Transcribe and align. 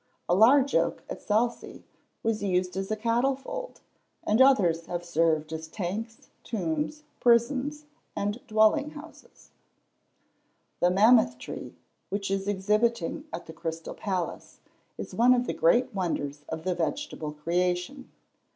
A 0.27 0.33
large 0.33 0.73
oak 0.73 1.03
at 1.11 1.21
Salcey, 1.21 1.83
was 2.23 2.41
used 2.41 2.75
as 2.75 2.89
a 2.89 2.95
cattle 2.95 3.35
fold; 3.35 3.81
and 4.25 4.41
others 4.41 4.87
have 4.87 5.05
served 5.05 5.53
as 5.53 5.67
tanks, 5.67 6.29
tombs, 6.43 7.03
prisons, 7.19 7.85
and 8.15 8.39
dwelling 8.47 8.89
houses. 8.93 9.51
The 10.79 10.89
Mammoth 10.89 11.37
tree, 11.37 11.75
which 12.09 12.31
is 12.31 12.47
exhibiting 12.47 13.25
at 13.31 13.45
the 13.45 13.53
Crystal 13.53 13.93
Palace, 13.93 14.57
is 14.97 15.13
one 15.13 15.35
of 15.35 15.45
the 15.45 15.53
great 15.53 15.93
wonders 15.93 16.45
of 16.49 16.63
the 16.63 16.73
vegetable 16.73 17.33
creation. 17.33 18.11